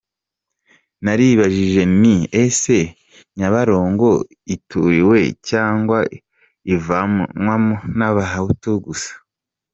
[1.03, 2.77] Naribajije nti ese
[3.37, 4.09] Nyabarongo
[4.55, 5.97] ituriwe cyangwa
[6.75, 7.55] ivomwa
[7.97, 9.13] n’abahutu gusa?